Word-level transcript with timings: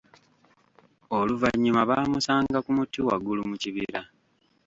Oluvanyuma 1.17 1.81
baamusanga 1.89 2.57
ku 2.65 2.71
muti 2.77 2.99
waggulu 3.07 3.41
mu 3.49 3.55
kibira. 3.61 4.01